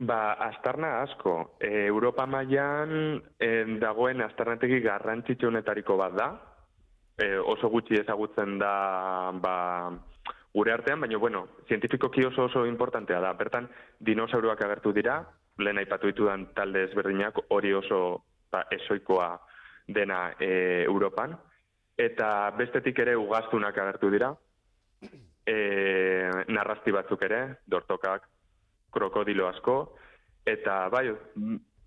Ba, 0.00 0.32
astarna 0.48 1.02
asko. 1.02 1.56
E, 1.60 1.86
Europa 1.86 2.24
mailan 2.26 3.20
e, 3.36 3.50
dagoen 3.82 4.22
astarnategi 4.24 4.80
garrantzitsuenetariko 4.80 5.96
bat 6.00 6.14
da. 6.16 6.28
E, 7.20 7.36
oso 7.36 7.68
gutxi 7.68 8.00
ezagutzen 8.00 8.56
da 8.58 8.72
ba, 9.42 9.90
gure 10.54 10.72
artean, 10.72 11.00
baina, 11.00 11.18
bueno, 11.18 11.46
zientifikoki 11.68 12.24
oso 12.24 12.44
oso 12.44 12.64
importantea 12.66 13.20
da. 13.20 13.32
Bertan, 13.38 13.68
dinosauruak 14.00 14.62
agertu 14.64 14.92
dira, 14.92 15.20
lehen 15.58 15.78
aipatu 15.78 16.10
ditudan 16.10 16.48
talde 16.56 16.84
ezberdinak 16.88 17.38
hori 17.48 17.72
oso 17.74 18.00
ba, 18.52 18.64
esoikoa 18.70 19.30
dena 19.86 20.30
e, 20.38 20.84
Europan, 20.84 21.36
eta 21.98 22.50
bestetik 22.58 22.98
ere 22.98 23.16
ugaztunak 23.16 23.78
agertu 23.78 24.10
dira, 24.10 24.34
e, 25.46 25.56
narrasti 26.48 26.94
batzuk 26.94 27.22
ere, 27.26 27.40
dortokak, 27.66 28.26
krokodilo 28.90 29.48
asko, 29.48 29.76
eta 30.46 30.88
bai, 30.90 31.06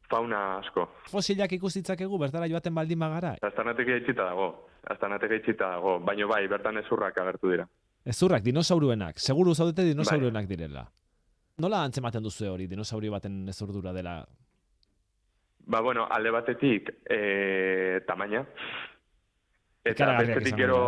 fauna 0.09 0.43
asko. 0.59 0.87
Fosilak 1.11 1.55
ikustitzakegu 1.57 2.19
bertara 2.21 2.47
joaten 2.51 2.75
baldin 2.75 2.99
bagara. 2.99 3.35
Aztanatek 3.41 3.95
itxita 3.97 4.29
dago, 4.29 4.49
aztanatek 4.93 5.39
itxita 5.39 5.73
dago, 5.77 5.97
baino 5.99 6.29
bai, 6.31 6.45
bertan 6.51 6.79
ezurrak 6.83 7.17
agertu 7.17 7.51
dira. 7.51 7.67
Ezurrak, 8.03 8.43
dinosauruenak, 8.43 9.19
seguru 9.19 9.53
zaudete 9.55 9.85
dinosauruenak 9.87 10.47
direla. 10.47 10.83
Nola 11.63 11.83
antzematen 11.87 12.23
duzu 12.25 12.49
hori, 12.51 12.67
dinosaurio 12.67 13.13
baten 13.13 13.47
ezurdura 13.47 13.93
dela? 13.95 14.17
Ba, 15.65 15.79
bueno, 15.79 16.07
alde 16.11 16.31
batetik, 16.35 16.89
e, 17.07 18.01
tamaina. 18.07 18.43
Eta 19.85 20.09
bestetik 20.19 20.57
gero, 20.59 20.79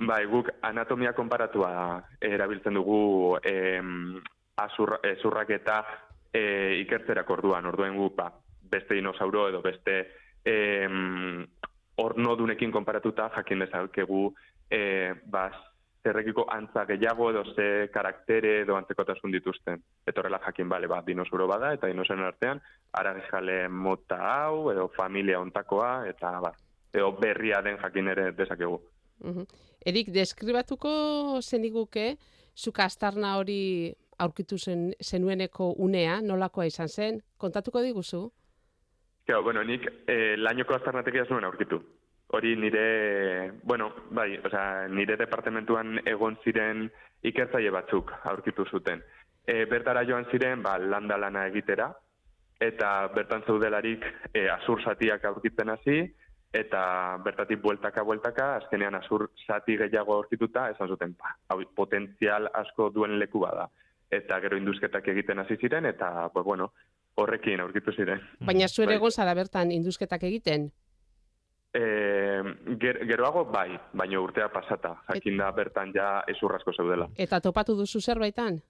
bai, 0.00 0.24
guk 0.26 0.50
anatomia 0.66 1.12
konparatua 1.14 1.72
erabiltzen 2.20 2.74
dugu 2.74 3.38
em, 3.46 4.16
azur, 4.62 4.96
ezurrak 5.06 5.50
eta 5.54 5.82
e, 6.32 6.42
ikertzerak 6.82 7.30
orduan, 7.30 7.66
orduen 7.70 7.94
guk, 8.00 8.16
ba, 8.18 8.30
beste 8.72 8.98
dinosauro 8.98 9.48
edo 9.50 9.62
beste 9.62 9.98
em, 10.44 11.44
ornodunekin 12.02 12.72
konparatuta 12.72 13.28
jakin 13.36 13.62
dezakegu 13.66 14.30
e, 14.70 15.12
ba, 15.30 15.50
zerrekiko 16.02 16.44
antza 16.50 16.84
gehiago 16.84 17.30
edo 17.30 17.44
ze 17.54 17.88
karaktere 17.94 18.60
edo 18.62 18.76
antzekotasun 18.76 19.32
dituzten. 19.32 19.82
Eta 20.06 20.20
horrela 20.20 20.40
jakin 20.46 20.68
bale, 20.68 20.88
ba, 20.90 21.02
dinosauro 21.06 21.46
bada 21.48 21.72
eta 21.76 21.90
dinosauroen 21.90 22.26
artean 22.26 22.60
aragizale 22.92 23.68
mota 23.68 24.18
hau 24.32 24.70
edo 24.72 24.88
familia 24.96 25.40
ontakoa 25.40 25.92
eta 26.10 26.34
ba, 26.40 26.52
edo 26.92 27.12
berria 27.20 27.62
den 27.62 27.78
jakin 27.78 28.08
ere 28.08 28.32
dezakegu. 28.32 28.80
Mhm. 29.22 29.46
Erik, 29.86 30.12
deskribatuko 30.14 31.40
zeniguke, 31.40 32.16
zuk 32.56 32.78
astarna 32.80 33.36
hori 33.38 33.94
aurkitu 34.18 34.58
zen, 34.58 34.92
zenueneko 35.02 35.72
unea, 35.78 36.20
nolakoa 36.20 36.66
izan 36.66 36.88
zen, 36.88 37.22
kontatuko 37.38 37.82
diguzu? 37.82 38.28
Claro, 39.26 39.42
bueno, 39.42 39.62
nik 39.64 39.86
eh, 40.06 40.36
lainoko 40.38 40.74
aztarnategia 40.74 41.24
zuen 41.26 41.44
aurkitu. 41.44 41.80
Hori 42.34 42.54
nire, 42.56 43.52
bueno, 43.62 43.90
bai, 44.10 44.38
osea, 44.38 44.88
nire 44.88 45.18
departamentuan 45.20 45.98
egon 46.08 46.38
ziren 46.44 46.86
ikertzaile 47.28 47.70
batzuk 47.74 48.12
aurkitu 48.30 48.64
zuten. 48.70 49.02
E, 49.44 49.66
bertara 49.68 50.04
joan 50.08 50.24
ziren, 50.30 50.62
ba, 50.64 50.78
landa 50.78 51.18
lana 51.20 51.44
egitera, 51.50 51.90
eta 52.62 52.88
bertan 53.12 53.44
zeudelarik 53.44 54.06
e, 54.32 54.46
azur 54.48 54.80
zatiak 54.80 55.26
aurkitzen 55.28 55.74
hasi, 55.74 55.98
eta 56.56 56.82
bertatik 57.24 57.60
bueltaka 57.60 58.04
bueltaka, 58.08 58.48
azkenean 58.62 58.96
azur 58.96 59.28
zati 59.46 59.76
gehiago 59.84 60.16
aurkituta, 60.16 60.70
esan 60.72 60.88
zuten, 60.88 61.12
ba, 61.20 61.36
hau 61.52 61.60
potentzial 61.76 62.48
asko 62.64 62.88
duen 62.96 63.18
leku 63.20 63.44
bada. 63.44 63.68
Eta 64.12 64.40
gero 64.44 64.56
induzketak 64.56 65.06
egiten 65.08 65.44
hasi 65.44 65.60
ziren, 65.60 65.84
eta, 65.88 66.30
pues, 66.32 66.44
bueno, 66.48 66.72
horrekin 67.20 67.60
aurkitu 67.60 67.92
ziren. 67.92 68.24
Baina 68.40 68.68
zuere 68.68 68.94
Bai. 68.94 69.00
egon 69.00 69.12
zara 69.12 69.34
bertan 69.36 69.72
induzketak 69.72 70.24
egiten? 70.28 70.70
E, 71.72 72.44
ger, 72.80 72.98
geroago 73.08 73.46
bai, 73.48 73.70
baina 73.96 74.20
urtea 74.20 74.50
pasata, 74.52 74.98
jakin 75.08 75.38
da 75.40 75.50
bertan 75.56 75.92
ja 75.94 76.08
ezurrasko 76.28 76.74
zeudela. 76.76 77.08
Eta 77.16 77.40
topatu 77.40 77.76
duzu 77.78 78.00
zerbaitan? 78.00 78.60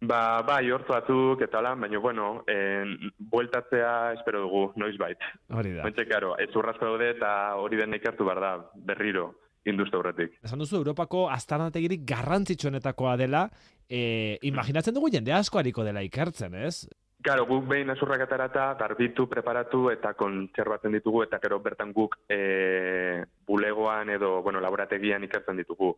Ba, 0.00 0.40
bai, 0.44 0.62
hortu 0.72 0.94
batzuk 0.94 1.42
eta 1.44 1.60
lan, 1.64 1.80
baina 1.80 2.00
bueno, 2.00 2.28
en, 2.48 2.94
bueltatzea 3.32 4.14
espero 4.18 4.46
dugu, 4.46 4.62
noiz 4.80 4.96
bait. 5.00 5.20
Hori 5.52 5.74
da. 5.76 5.84
Bentxe, 5.84 6.06
karo, 6.08 6.34
ezurrasko 6.40 6.88
daude 6.88 7.10
eta 7.16 7.32
hori 7.60 7.80
den 7.80 7.96
ikertu 7.96 8.28
behar 8.28 8.40
da, 8.40 8.52
berriro, 8.74 9.26
induzte 9.68 9.96
horretik. 9.96 10.38
Esan 10.44 10.60
duzu, 10.60 10.78
Europako 10.80 11.26
aztarnategirik 11.32 12.06
garrantzitsuenetakoa 12.08 13.16
dela, 13.20 13.46
e, 13.88 14.38
imaginatzen 14.48 14.96
dugu 14.96 15.12
jende 15.12 15.36
asko 15.36 15.60
hariko 15.60 15.84
dela 15.84 16.04
ikertzen, 16.06 16.56
ez? 16.56 16.86
Karo, 17.20 17.44
guk 17.44 17.66
behin 17.68 17.92
ezurrak 17.92 18.22
atarata, 18.24 18.70
garbitu, 18.80 19.26
preparatu 19.28 19.90
eta 19.92 20.14
kontserbatzen 20.16 20.94
ditugu, 20.96 21.20
eta 21.26 21.36
gero 21.42 21.58
bertan 21.60 21.92
guk 21.92 22.16
e, 22.32 23.24
bulegoan 23.46 24.08
edo, 24.14 24.38
bueno, 24.42 24.62
laborategian 24.64 25.26
ikertzen 25.28 25.60
ditugu. 25.60 25.90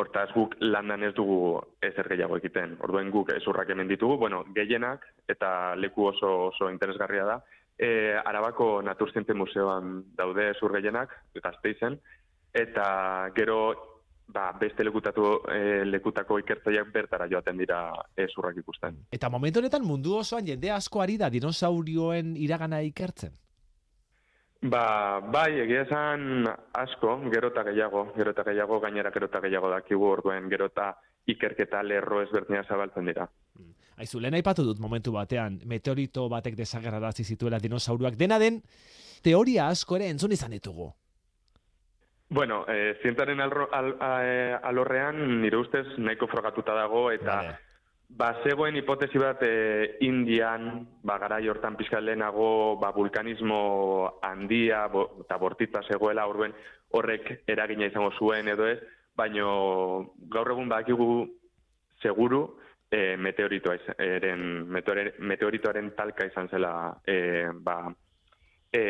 Hortaz 0.00 0.26
guk 0.34 0.56
landan 0.60 1.04
ez 1.06 1.12
dugu 1.14 1.60
ezer 1.86 2.08
gehiago 2.10 2.38
egiten. 2.40 2.74
Orduen 2.82 3.12
guk 3.14 3.30
ezurrak 3.36 3.70
hemen 3.70 3.90
ditugu, 3.90 4.16
bueno, 4.18 4.42
gehienak 4.56 5.06
eta 5.30 5.76
leku 5.76 6.08
oso 6.10 6.32
oso 6.48 6.70
interesgarria 6.70 7.28
da. 7.28 7.38
E, 7.78 8.16
Arabako 8.18 8.82
Naturzientzia 8.82 9.38
Museoan 9.38 10.00
daude 10.18 10.50
ezur 10.56 10.74
gehienak, 10.74 11.14
gazteizen, 11.38 12.00
eta 12.54 13.30
gero 13.38 13.60
ba, 14.32 14.52
beste 14.58 14.84
lekutatu, 14.84 15.26
e, 15.50 15.84
lekutako 15.84 16.38
ikertzaileak 16.42 16.92
bertara 16.94 17.28
joaten 17.30 17.58
dira 17.58 17.80
ezurrak 18.16 18.56
ikusten. 18.62 19.04
Eta 19.12 19.30
momentu 19.30 19.60
honetan 19.60 19.84
mundu 19.86 20.16
osoan 20.20 20.46
jende 20.46 20.70
asko 20.70 21.02
ari 21.02 21.18
da 21.18 21.30
dinosaurioen 21.30 22.36
iragana 22.36 22.82
ikertzen. 22.86 23.34
Ba, 24.60 25.20
bai, 25.24 25.54
egia 25.62 25.86
esan 25.86 26.44
asko, 26.76 27.14
gero 27.32 27.48
eta 27.48 27.64
gehiago, 27.70 28.10
gero 28.16 28.34
eta 28.34 28.44
gehiago, 28.44 28.80
gainera 28.80 29.12
gero 29.14 29.30
eta 29.30 29.40
gehiago 29.40 29.70
dakigu 29.72 30.04
orduen, 30.04 30.50
gero 30.52 30.68
eta 30.68 30.92
ikerketa 31.32 31.82
lerro 31.82 32.20
ezberdina 32.22 32.64
zabaltzen 32.68 33.08
dira. 33.08 33.24
Aizu, 34.00 34.20
lehen 34.20 34.36
aipatu 34.36 34.64
dut 34.64 34.78
momentu 34.80 35.12
batean, 35.12 35.58
meteorito 35.68 36.26
batek 36.28 36.56
desagerrarazi 36.56 37.24
zituela 37.24 37.58
dinosauruak. 37.60 38.16
Dena 38.20 38.38
den, 38.40 38.60
teoria 39.24 39.68
asko 39.68 39.96
ere 39.96 40.08
entzun 40.12 40.32
izan 40.36 40.52
ditugu. 40.56 40.90
Bueno, 42.30 42.64
e, 42.68 42.96
zientaren 43.02 43.40
alro, 43.40 43.68
al, 43.72 43.96
a, 43.98 44.24
e, 44.24 44.54
alorrean 44.62 45.40
nire 45.42 45.58
ustez 45.58 45.98
nahiko 45.98 46.28
frogatuta 46.30 46.76
dago 46.78 47.08
eta 47.10 47.34
Vale. 47.36 47.56
ba, 48.06 48.28
zegoen 48.44 48.76
hipotesi 48.78 49.18
bat 49.18 49.42
e, 49.42 49.96
Indian, 50.06 50.86
ba, 51.02 51.18
garai 51.18 51.48
hortan 51.50 51.74
pixka 51.74 51.98
lehenago 52.00 52.78
ba, 52.78 52.92
vulkanismo 52.94 54.20
handia 54.22 54.84
bo, 54.86 55.08
eta 55.24 55.40
bortitza 55.42 55.82
zegoela 55.90 56.28
orduen 56.30 56.54
horrek 56.94 57.32
eragina 57.50 57.90
izango 57.90 58.12
zuen 58.14 58.46
edo 58.54 58.68
ez, 58.70 58.78
baino 59.18 60.14
gaur 60.30 60.52
egun 60.54 60.70
badakigu 60.70 61.26
seguru 61.98 62.44
e, 62.92 63.16
meteoritoaren, 63.18 64.46
meteore, 64.70 65.08
meteoritoaren 65.18 65.90
talka 65.98 66.30
izan 66.30 66.46
zela 66.54 66.72
e, 67.02 67.50
ba, 67.58 67.90
e, 68.72 68.82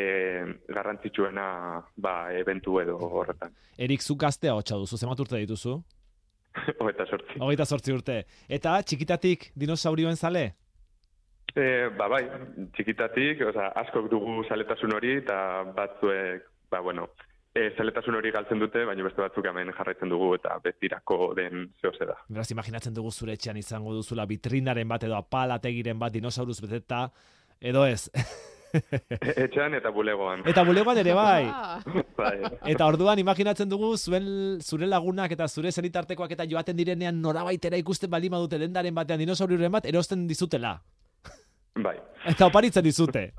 garrantzitsuena 0.69 1.47
ba, 1.97 2.15
eventu 2.37 2.79
edo 2.81 2.97
horretan. 3.01 3.55
Erik, 3.79 4.03
zu 4.03 4.17
gaztea 4.17 4.55
hotxa 4.55 4.79
duzu, 4.81 4.99
zemat 5.01 5.21
urte 5.21 5.41
dituzu? 5.41 5.79
Hogeita 6.81 7.07
sortzi. 7.07 7.39
Hogeita 7.41 7.67
sortzi 7.67 7.95
urte. 7.95 8.19
Eta 8.49 8.77
txikitatik 8.83 9.51
dinosaurioen 9.59 10.19
zale? 10.19 10.51
E, 11.55 11.65
ba, 11.97 12.07
bai, 12.11 12.23
txikitatik, 12.77 13.43
oza, 13.49 13.73
askok 13.83 14.07
dugu 14.13 14.45
zaletasun 14.47 14.95
hori, 14.95 15.17
eta 15.23 15.41
batzuek, 15.75 16.47
ba, 16.71 16.83
bueno, 16.85 17.09
e, 17.51 17.71
zaletasun 17.75 18.21
hori 18.21 18.31
galtzen 18.35 18.63
dute, 18.63 18.85
baina 18.87 19.07
beste 19.07 19.25
batzuk 19.25 19.49
hemen 19.51 19.73
jarraitzen 19.75 20.13
dugu, 20.13 20.35
eta 20.39 20.61
betirako 20.63 21.33
den 21.39 21.67
zehose 21.83 22.07
da. 22.07 22.21
Beraz, 22.29 22.51
imaginatzen 22.55 22.95
dugu 22.95 23.11
zure 23.11 23.35
etxean 23.35 23.59
izango 23.59 23.97
duzula 23.97 24.29
vitrinaren 24.31 24.89
bat 24.89 25.09
edo 25.09 25.19
apalategiren 25.19 25.99
bat 25.99 26.15
dinosauruz 26.15 26.61
beteta, 26.63 27.09
edo 27.61 27.85
ez. 27.89 28.07
Etxan 29.45 29.75
eta 29.75 29.91
bulegoan. 29.91 30.43
Eta 30.47 30.63
bulegoan 30.67 30.99
ere 31.03 31.15
bai. 31.17 31.45
Bai. 32.21 32.37
Eta 32.73 32.87
orduan 32.87 33.19
imaginatzen 33.19 33.69
dugu 33.71 33.97
zuen 33.97 34.61
zure 34.63 34.87
lagunak 34.87 35.33
eta 35.33 35.49
zure 35.49 35.73
zenitartekoak 35.73 36.31
eta 36.37 36.45
joaten 36.47 36.77
direnean 36.77 37.21
norabaitera 37.23 37.79
ikusten 37.81 38.11
baldin 38.11 38.31
badute 38.35 38.59
dendaren 38.61 38.95
batean 38.95 39.19
dinosauriuren 39.23 39.73
bat 39.73 39.87
erosten 39.87 40.27
dizutela. 40.29 40.75
bai, 41.87 41.97
Eta 42.27 42.47
oparitzen 42.47 42.85
dizute. 42.85 43.31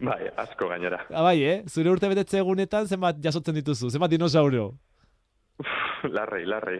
bai, 0.00 0.20
asko 0.36 0.68
gainera. 0.68 1.02
Ah, 1.10 1.22
bai, 1.26 1.38
eh? 1.42 1.56
Zure 1.68 1.90
urte 1.90 2.08
betetze 2.08 2.38
egunetan 2.38 2.86
zenbat 2.86 3.18
jasotzen 3.24 3.54
dituzu, 3.58 3.90
zenbat 3.90 4.10
dinosaurio. 4.10 4.70
larrei, 6.04 6.44
larrei. 6.46 6.78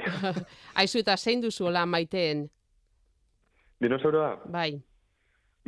aizu 0.74 1.00
eta 1.02 1.16
zein 1.16 1.40
duzu 1.42 1.66
hola 1.66 1.84
maiteen? 1.86 2.46
Dinosauroa? 3.80 4.36
Bai. 4.50 4.80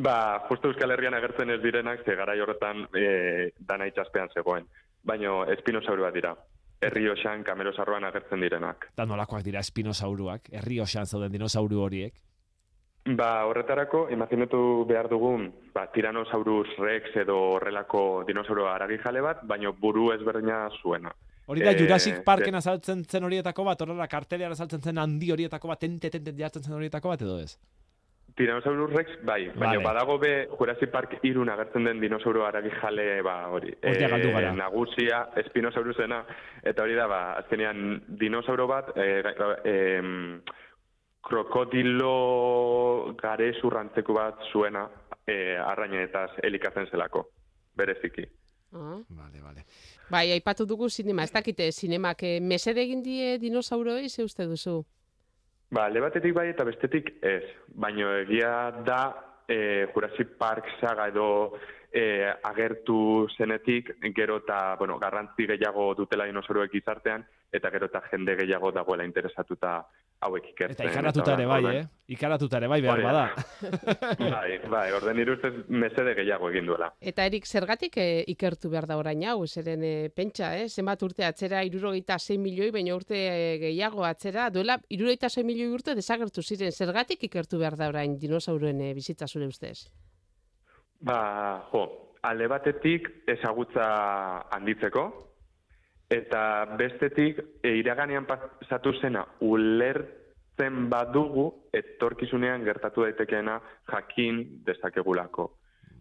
Ba, 0.00 0.46
justu 0.48 0.68
Euskal 0.70 0.90
Herrian 0.94 1.14
agertzen 1.14 1.50
ez 1.50 1.60
direnak, 1.62 2.00
ze 2.06 2.14
garai 2.16 2.38
horretan 2.40 2.86
e, 2.96 3.50
dana 3.58 3.86
itxaspean 3.90 4.30
zegoen. 4.34 4.64
Baino, 5.04 5.42
espinosaurua 5.52 6.10
dira. 6.14 6.34
Herri 6.80 7.08
osan, 7.12 7.42
kamerosarroan 7.44 8.04
agertzen 8.08 8.40
direnak. 8.40 8.86
Da 8.96 9.04
nolakoak 9.04 9.42
dira 9.44 9.60
espinosauruak, 9.60 10.48
herri 10.56 10.78
osan 10.80 11.04
zauden 11.06 11.32
dinosauru 11.32 11.82
horiek. 11.84 12.14
Ba, 13.16 13.44
horretarako, 13.48 14.06
imaginatu 14.12 14.60
behar 14.88 15.08
dugun, 15.08 15.50
ba, 15.74 15.86
Tyrannosaurus 15.92 16.72
rex 16.78 17.12
edo 17.20 17.36
horrelako 17.56 18.24
dinosauro 18.28 18.68
aragijale 18.72 19.20
bat, 19.24 19.42
baino 19.48 19.72
buru 19.72 20.10
ezberdina 20.14 20.68
zuena. 20.82 21.12
Hori 21.50 21.60
da 21.64 21.72
Eh, 21.72 21.78
Jurassic 21.80 22.22
Parken 22.24 22.52
ze- 22.54 22.58
azaltzen 22.58 23.04
zen 23.04 23.24
horietako 23.24 23.64
bat, 23.64 23.80
horrela 23.82 24.06
kartelean 24.08 24.52
azaltzen 24.52 24.80
zen 24.80 24.98
handi 24.98 25.32
horietako 25.32 25.68
bat, 25.68 25.80
tente 25.80 26.10
tente 26.10 26.32
jartzen 26.38 26.62
zen 26.62 26.74
horietako 26.76 27.08
bat 27.08 27.22
edo 27.22 27.38
ez? 27.40 27.58
Tyrannosaurus 28.40 28.94
Rex, 28.96 29.18
bai, 29.22 29.50
baina 29.52 29.76
Vale. 29.76 29.84
badago 29.84 30.14
be 30.18 30.30
Jurassic 30.56 30.90
Park 30.90 31.18
irun 31.28 31.50
agertzen 31.52 31.84
den 31.84 32.00
dinosauro 32.00 32.46
haragi 32.46 32.70
jale, 32.80 33.20
ba, 33.22 33.34
hori. 33.52 33.74
Hortia 33.84 34.08
galdu 34.08 34.30
gara. 34.32 34.52
nagusia, 34.56 35.18
Spinosaurusena, 35.50 36.22
eta 36.64 36.86
hori 36.86 36.96
da, 36.96 37.04
ba, 37.10 37.20
azkenean 37.42 38.00
dinosauro 38.22 38.66
bat, 38.70 38.88
e, 38.96 39.20
e, 39.68 39.76
krokodilo 41.28 43.12
gare 43.20 43.52
zurrantzeko 43.60 44.16
bat 44.16 44.40
zuena, 44.52 44.86
e, 45.28 45.36
arrainetaz 45.60 46.30
elikatzen 46.42 46.88
zelako, 46.88 47.26
bereziki. 47.76 48.24
Ah. 48.72 48.96
Vale, 49.08 49.42
vale. 49.42 49.66
Bai, 50.08 50.30
aipatu 50.32 50.64
dugu 50.64 50.88
sinema, 50.88 51.28
ez 51.28 51.34
dakite 51.34 51.68
sinemak 51.76 52.24
eh, 52.24 52.38
mesede 52.40 52.80
egin 52.86 53.04
die 53.04 53.36
dinosauroei, 53.42 54.08
ze 54.08 54.24
uste 54.24 54.48
duzu? 54.48 54.80
Ba, 55.70 55.84
alde 55.86 56.00
batetik 56.02 56.34
bai 56.34 56.48
eta 56.50 56.64
bestetik 56.66 57.12
ez. 57.22 57.44
Baina 57.78 58.16
egia 58.24 58.54
da 58.86 59.02
e, 59.46 59.86
Jurassic 59.92 60.32
Park 60.38 60.66
saga 60.80 61.06
edo 61.12 61.26
e, 61.92 62.32
agertu 62.42 63.28
zenetik, 63.36 63.94
gero 64.14 64.38
eta, 64.44 64.76
bueno, 64.78 64.98
garrantzi 64.98 65.46
gehiago 65.46 65.92
dutela 65.98 66.26
dinosauroek 66.28 66.72
gizartean, 66.72 67.26
eta 67.52 67.70
gero 67.70 67.90
eta 67.90 68.02
jende 68.10 68.36
gehiago 68.38 68.70
dagoela 68.72 69.04
interesatuta 69.04 69.80
hauek 70.20 70.50
ikertzen. 70.52 70.76
Eta 70.76 70.92
ikaratuta 70.92 71.34
ere 71.34 71.46
bai, 71.48 71.60
eh? 71.78 71.84
Ikaratuta 72.12 72.58
ere 72.60 72.68
bai, 72.68 72.80
behar 72.84 73.02
bada. 73.02 73.22
da. 73.32 74.10
bai, 74.36 74.58
bai, 74.70 74.84
orden 74.92 75.16
nire 75.16 75.34
ustez 75.34 75.52
mesede 75.68 76.14
gehiago 76.18 76.50
egin 76.52 76.68
duela. 76.68 76.90
Eta 77.00 77.24
erik 77.26 77.48
zergatik 77.48 77.96
eh, 78.02 78.22
ikertu 78.34 78.70
behar 78.72 78.86
da 78.90 78.98
orain 79.00 79.24
hau, 79.24 79.38
zeren 79.46 79.84
eh, 79.86 80.10
pentsa, 80.14 80.52
eh? 80.58 80.68
zenbat 80.68 81.02
urte 81.06 81.24
atzera, 81.26 81.64
irurogeita 81.66 82.18
6 82.20 82.38
milioi, 82.42 82.70
baina 82.76 82.94
urte 82.98 83.16
eh, 83.16 83.56
gehiago 83.64 84.04
atzera, 84.06 84.50
duela 84.52 84.78
irurogeita 84.88 85.32
6 85.32 85.46
milioi 85.48 85.72
urte 85.72 85.96
desagertu 85.96 86.44
ziren, 86.44 86.72
zergatik 86.72 87.24
ikertu 87.30 87.58
behar 87.58 87.80
da 87.80 87.88
orain 87.88 88.18
dinosauroen 88.20 88.84
eh, 88.84 88.94
bizitza 88.94 89.28
zure 89.28 89.48
ustez? 89.48 89.88
Ba, 91.00 91.20
jo, 91.72 91.84
alde 92.28 92.46
batetik 92.52 93.08
ezagutza 93.32 93.84
handitzeko, 94.52 95.04
eta 96.10 96.42
bestetik 96.76 97.38
e, 97.62 97.76
iraganean 97.78 98.26
pasatu 98.28 98.92
zena 99.00 99.22
ulertzen 99.46 100.88
badugu 100.92 101.46
etorkizunean 101.72 102.66
gertatu 102.66 103.06
daitekeena 103.06 103.60
jakin 103.92 104.42
dezakegulako. 104.66 105.46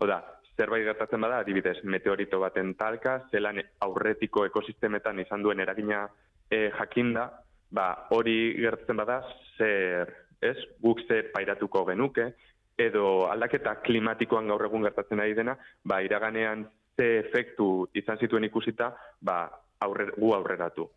Oda, 0.04 0.20
zerbait 0.58 0.84
gertatzen 0.84 1.22
bada, 1.22 1.40
adibidez, 1.46 1.78
meteorito 1.84 2.42
baten 2.42 2.74
talka, 2.76 3.22
zelan 3.32 3.62
aurretiko 3.86 4.44
ekosistemetan 4.50 5.22
izan 5.24 5.46
duen 5.46 5.62
eragina 5.64 6.08
e, 6.52 6.68
jakinda, 6.76 7.30
ba, 7.72 7.90
hori 8.12 8.56
gertatzen 8.60 9.00
bada, 9.00 9.22
zer, 9.58 10.12
ez, 10.42 10.58
guk 10.84 11.06
ze 11.08 11.22
pairatuko 11.32 11.86
genuke, 11.88 12.34
edo 12.80 13.28
aldaketa 13.32 13.76
klimatikoan 13.86 14.48
gaur 14.48 14.66
egun 14.66 14.88
gertatzen 14.88 15.20
ari 15.20 15.36
dena, 15.38 15.58
ba, 15.84 16.02
iraganean 16.06 16.66
ze 16.98 17.20
efektu 17.20 17.88
izan 17.94 18.20
zituen 18.20 18.48
ikusita, 18.48 18.94
ba, 19.22 19.46
aurre, 19.86 20.10
gu 20.18 20.34
aurreratu. 20.36 20.90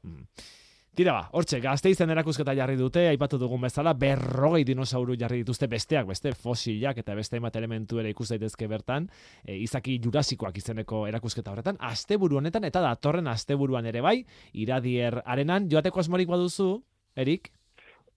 Tira 0.93 1.15
ba, 1.17 1.21
hortxe, 1.33 1.57
gazteizen 1.65 2.11
erakusketa 2.13 2.53
jarri 2.53 2.75
dute, 2.77 3.07
aipatu 3.09 3.39
dugun 3.41 3.63
bezala, 3.65 3.95
berrogei 3.97 4.61
dinosauru 4.69 5.15
jarri 5.17 5.39
dituzte 5.41 5.65
besteak, 5.73 6.05
beste 6.11 6.35
fosilak 6.37 7.01
eta 7.01 7.15
beste 7.17 7.39
hainbat 7.39 7.57
elementu 7.57 8.03
ere 8.03 8.11
ikus 8.13 8.29
daitezke 8.35 8.69
bertan, 8.69 9.07
e, 9.47 9.57
izaki 9.65 9.97
jurasikoak 10.05 10.61
izeneko 10.61 11.07
erakusketa 11.09 11.55
horretan, 11.55 11.81
asteburu 11.81 12.43
honetan 12.43 12.69
eta 12.69 12.85
datorren 12.85 13.33
asteburuan 13.33 13.89
ere 13.89 14.05
bai, 14.05 14.19
iradier 14.53 15.23
arenan, 15.25 15.71
joateko 15.73 16.05
asmorik 16.05 16.29
baduzu, 16.29 16.75
Erik, 17.17 17.51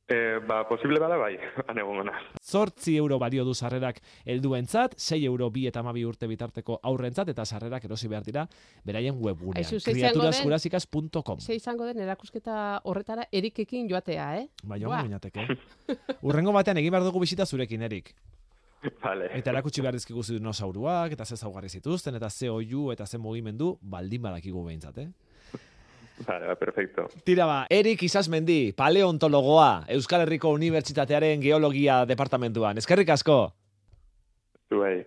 E, 0.07 0.38
ba, 0.45 0.67
posible 0.69 1.00
bada 1.01 1.17
bai, 1.17 1.33
anegon 1.71 1.97
gana. 2.03 2.19
zortzi 2.45 2.93
euro 2.95 3.17
balio 3.17 3.43
du 3.43 3.55
sarrerak 3.55 4.03
helduentzat, 4.24 4.93
6 5.01 5.17
euro 5.25 5.50
bi 5.50 5.63
eta 5.65 5.81
amabi 5.81 6.03
urte 6.05 6.27
bitarteko 6.29 6.77
aurrentzat, 6.83 7.31
eta 7.33 7.45
sarrerak 7.45 7.88
erosi 7.89 8.07
behar 8.07 8.24
dira, 8.24 8.43
beraien 8.85 9.17
webgunean, 9.17 9.63
Aizu, 9.63 9.79
ze 9.79 9.95
izango 9.95 10.03
den? 10.05 10.13
kriaturasjurasicas.com. 10.13 11.39
Ze 11.41 11.55
izango 11.57 11.89
den 11.89 12.06
erakusketa 12.06 12.82
horretara 12.84 13.25
erikekin 13.32 13.89
joatea, 13.89 14.30
eh? 14.43 14.47
Bai, 14.63 14.80
jongo 14.84 15.01
minateke. 15.01 15.47
Urrengo 16.27 16.53
batean 16.53 16.77
egin 16.77 16.93
behar 16.93 17.10
dugu 17.10 17.25
bisita 17.25 17.49
zurekin, 17.49 17.82
Erik. 17.89 18.13
Vale. 19.01 19.32
Eta 19.34 19.49
erakutsi 19.49 19.82
behar 19.82 19.97
dizkigu 19.97 20.21
dinosauruak, 20.30 21.17
eta 21.17 21.25
ze 21.25 21.38
zaugarri 21.38 21.69
zituzten, 21.69 22.13
eta 22.21 22.30
ze 22.30 22.51
oiu, 22.53 22.91
eta 22.93 23.08
ze 23.08 23.17
mugimendu, 23.17 23.80
baldin 23.82 24.21
badakigu 24.21 24.63
behintzat, 24.67 24.99
eh? 25.01 25.10
Vale, 26.23 26.47
ba, 26.47 26.56
perfecto. 26.56 27.10
Tira 27.28 27.45
ba, 27.45 27.65
Erik 27.69 28.04
Isasmendi, 28.08 28.71
paleontologoa, 28.78 29.84
Euskal 29.97 30.23
Herriko 30.23 30.54
Unibertsitatearen 30.56 31.41
geologia 31.43 32.06
departamentuan. 32.08 32.80
Eskerrik 32.80 33.12
asko! 33.17 33.39
Zuei. 34.71 35.04